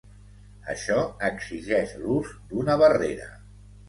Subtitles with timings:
[0.73, 0.95] Això
[1.27, 3.29] exigeix l'ús d'una barrera.